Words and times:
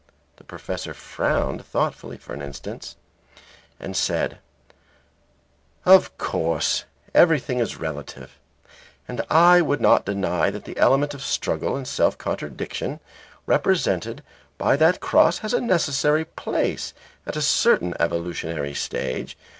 The 0.37 0.43
Professor 0.43 0.95
frowned 0.95 1.63
thoughtfully 1.63 2.17
for 2.17 2.33
an 2.33 2.41
instant, 2.41 2.95
and 3.79 3.95
said: 3.95 4.39
"Of 5.85 6.17
course 6.17 6.85
everything 7.13 7.59
is 7.59 7.77
relative, 7.77 8.39
and 9.07 9.21
I 9.29 9.61
would 9.61 9.79
not 9.79 10.05
deny 10.07 10.49
that 10.49 10.65
the 10.65 10.77
element 10.77 11.13
of 11.13 11.21
struggle 11.21 11.75
and 11.75 11.87
self 11.87 12.17
contradiction, 12.17 12.99
represented 13.45 14.23
by 14.57 14.75
that 14.77 15.01
cross, 15.01 15.37
has 15.45 15.53
a 15.53 15.61
necessary 15.61 16.25
place 16.25 16.95
at 17.27 17.35
a 17.35 17.41
certain 17.43 17.93
evolutionary 17.99 18.73
stage. 18.73 19.37